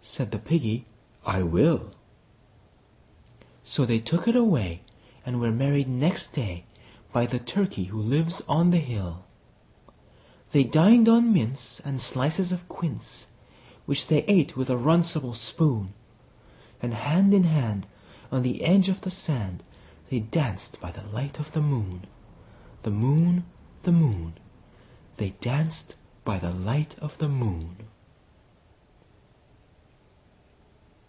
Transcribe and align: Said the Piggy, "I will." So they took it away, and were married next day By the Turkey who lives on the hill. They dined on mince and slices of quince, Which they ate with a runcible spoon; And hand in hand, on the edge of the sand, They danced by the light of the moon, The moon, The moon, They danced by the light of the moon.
Said 0.00 0.30
the 0.30 0.38
Piggy, 0.38 0.86
"I 1.26 1.42
will." 1.42 1.90
So 3.62 3.84
they 3.84 3.98
took 3.98 4.26
it 4.26 4.34
away, 4.34 4.80
and 5.26 5.38
were 5.38 5.52
married 5.52 5.86
next 5.86 6.30
day 6.32 6.64
By 7.12 7.26
the 7.26 7.38
Turkey 7.38 7.84
who 7.84 8.00
lives 8.00 8.40
on 8.48 8.70
the 8.70 8.78
hill. 8.78 9.26
They 10.52 10.64
dined 10.64 11.10
on 11.10 11.30
mince 11.34 11.78
and 11.80 12.00
slices 12.00 12.52
of 12.52 12.70
quince, 12.70 13.26
Which 13.84 14.06
they 14.06 14.24
ate 14.24 14.56
with 14.56 14.70
a 14.70 14.78
runcible 14.78 15.34
spoon; 15.34 15.92
And 16.80 16.94
hand 16.94 17.34
in 17.34 17.44
hand, 17.44 17.86
on 18.32 18.40
the 18.42 18.64
edge 18.64 18.88
of 18.88 19.02
the 19.02 19.10
sand, 19.10 19.62
They 20.08 20.20
danced 20.20 20.80
by 20.80 20.90
the 20.90 21.06
light 21.06 21.38
of 21.38 21.52
the 21.52 21.60
moon, 21.60 22.06
The 22.82 22.90
moon, 22.90 23.44
The 23.82 23.92
moon, 23.92 24.38
They 25.18 25.32
danced 25.42 25.96
by 26.24 26.38
the 26.38 26.50
light 26.52 26.98
of 26.98 27.18
the 27.18 27.28
moon. 27.28 27.84